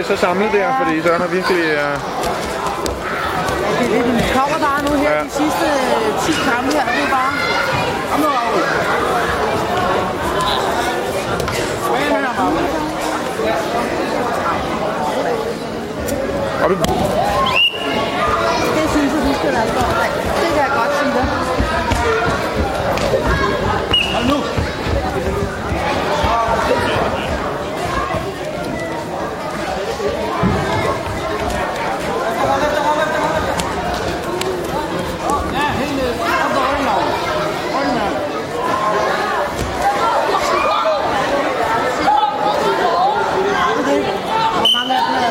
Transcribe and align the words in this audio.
Det 0.00 0.08
så 0.08 0.16
samlet 0.16 0.52
der, 0.52 0.74
fordi 0.84 1.02
så 1.02 1.12
er 1.12 1.18
der 1.18 1.26
virkelig... 1.26 1.56
Det 1.58 1.72
er 1.72 1.98
det, 4.02 4.32
kommer 4.34 4.58
bare 4.58 4.82
nu 4.84 4.90
her 5.02 5.10
Ja. 5.12 5.24
de 5.24 5.30
sidste 5.30 5.64
øh, 5.64 6.26
10 6.26 6.32
kampe 6.32 6.72
her. 6.72 6.84
Det 6.84 7.04
er 7.04 7.08
bare... 7.10 7.32
op 16.64 16.70
i, 16.70 16.74
Det 16.74 16.84
synes 18.90 19.12
jeg, 19.12 19.22
du 19.28 19.34
skal 19.38 19.52
være 19.52 19.68
stolt 19.68 19.98
af. 20.04 20.10
Det 20.40 20.48
kan 20.54 20.56
jeg 20.56 20.70
godt 20.76 20.92
sige 20.98 21.12
dig. 21.14 21.26
Okay. 43.80 44.02
Hvor 44.60 44.70
mange 44.78 44.94
af 44.96 45.02
dem 45.06 45.14
er 45.14 45.20
der? 45.20 45.30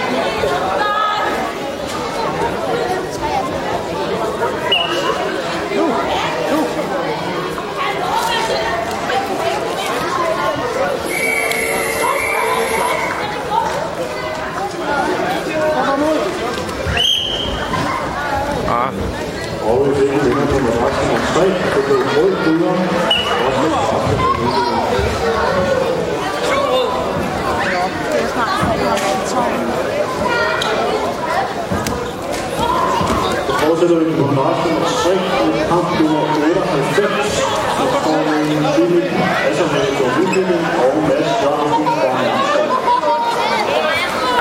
ah, 18.70 18.92
og 19.70 19.88
i 19.88 19.90
det 19.90 20.08
vinder 20.12 20.46
på 20.52 20.58
madras 20.66 20.96
nummer 21.02 21.22
3, 21.34 21.46
det 21.74 21.82
blev 21.86 22.00
rød 22.16 22.32
bryder. 22.44 22.76
Så 33.48 33.54
fortsætter 33.62 33.98
vi 34.00 34.12
på 34.20 34.26
madras 34.38 34.60
nummer 34.66 34.86
3 35.04 35.12
i 35.14 35.62
kamp 35.70 35.88
nummer 36.00 36.22
98. 36.96 37.34
Så 37.78 37.98
får 38.04 38.20
vi 38.28 38.36
en 38.42 38.64
lille 38.78 39.04
Assermand 39.50 39.92
for 39.98 40.10
og 40.84 41.04
Mads 41.10 41.32
Jørgensen 41.44 41.86
fra 41.96 42.08
Amsterdam. 42.34 42.80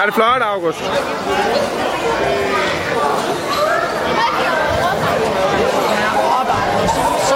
er 0.00 0.06
det 0.06 0.14
flot, 0.14 0.42
August? 0.42 0.82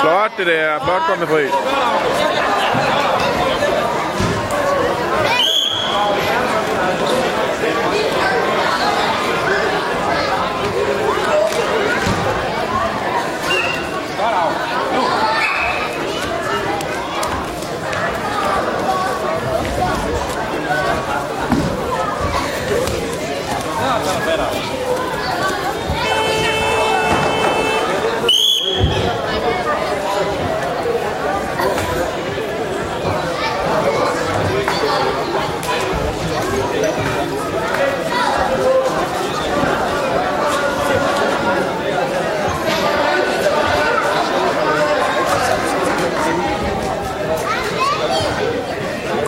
Flot, 0.00 0.30
det 0.36 0.46
der. 0.46 0.80
Flot 0.84 1.02
kommet 1.08 1.28
fri. 1.28 1.46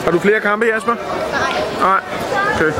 Har 0.04 0.10
du 0.10 0.18
flere 0.18 0.40
kampe, 0.40 0.66
Jasper? 0.66 0.94
Nej, 0.94 1.00
Nej. 1.80 2.00
Okay. 2.54 2.72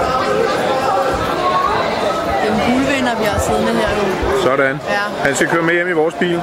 en 2.46 2.72
guldvinder, 2.72 3.18
vi 3.18 3.24
har 3.24 3.38
siddende 3.38 3.72
her 3.72 3.88
nu. 3.96 4.42
Sådan. 4.42 4.80
Ja. 4.88 5.24
Han 5.24 5.34
skal 5.34 5.48
køre 5.48 5.62
med 5.62 5.74
hjem 5.74 5.88
i 5.88 5.92
vores 5.92 6.14
bil. 6.14 6.30
Ja. 6.32 6.40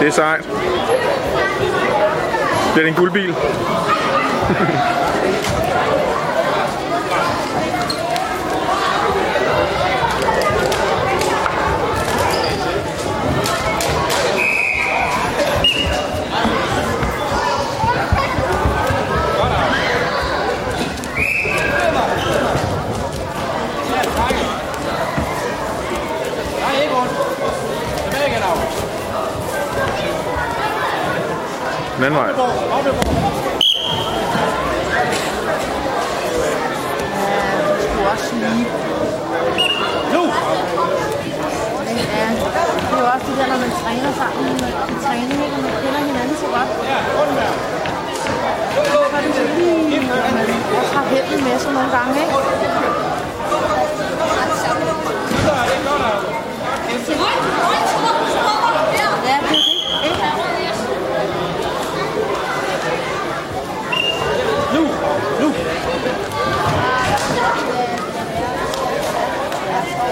Det 0.00 0.08
er 0.08 0.12
sejt. 0.12 0.48
Det 2.74 2.82
er 2.82 2.88
en 2.88 2.94
guldbil. 2.94 3.34
Den 31.98 32.04
anden 32.06 32.20
vej. 32.20 32.30
Du 32.32 32.38
Ja, 42.18 42.28
det 42.30 42.92
er 42.92 43.00
jo 43.00 43.06
også 43.14 43.26
det 43.26 43.36
der, 43.38 43.46
når 43.46 43.58
man 43.64 43.72
træner 43.82 44.12
sammen 44.20 44.46
i 44.92 45.04
træning. 45.04 45.38
Og 45.54 45.60
man 45.62 45.72
kender 45.82 46.00
hinanden 46.08 46.36
så 46.36 46.46
godt. 46.46 46.70
Ja, 46.90 46.98
Så 48.92 48.98
er 49.16 49.20
det 49.24 49.34
så 49.34 49.44
lige, 49.56 50.00
når 50.08 50.16
man 50.36 50.46
også 50.78 50.94
har 50.96 51.04
heldet 51.04 51.42
med 51.46 51.58
sig 51.58 51.72
nogle 51.72 51.90
gange, 51.96 52.20
ikke? 52.20 52.47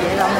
llega 0.06 0.35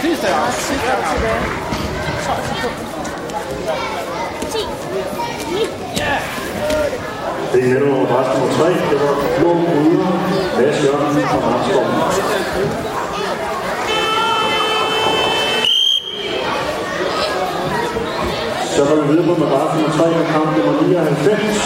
Sidste 0.00 0.26
Der 0.26 0.34
er 0.34 0.50
10 0.50 0.74
tilbage. 1.14 1.42
12 2.26 2.42
sekunder. 2.46 2.88
Det 7.52 7.62
er 7.72 7.80
nummer 7.80 8.06
3. 8.06 8.68
Det 8.90 8.98
var 9.02 9.14
Blå 9.38 9.48
Gryder. 9.48 10.12
Mads 10.58 10.84
Jørgensen 10.84 11.22
fra 11.22 11.38
Marskov. 11.50 13.07
Så 18.78 18.84
går 18.84 18.96
vi 19.02 19.06
videre 19.12 19.26
på 19.26 19.44
adresse 19.46 19.76
nummer 19.76 19.92
3 19.98 20.04
med 20.18 20.26
kamp 20.32 20.48
nummer 20.56 20.74
99, 20.82 21.62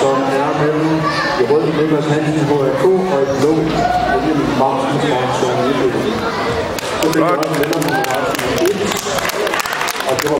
som 0.00 0.16
er 0.40 0.50
mellem 0.60 0.94
i 1.40 1.44
røde 1.50 1.70
Niklas 1.78 2.06
Hansen 2.12 2.44
HRK 2.50 2.84
og 3.14 3.18
i 3.22 3.26
blå 3.38 3.52
William 4.12 4.40
Magnussen 4.60 4.98
fra 5.02 5.18
Søren 5.38 5.60
Lillebrug. 5.66 6.08
Så 7.00 7.06
det 7.12 7.22
også 7.22 7.54
vinder 7.60 7.80
på 7.84 7.90
adresse 7.94 8.34
nummer 8.42 8.64
1, 8.68 8.78
og 10.08 10.14
det 10.20 10.24
var 10.24 10.32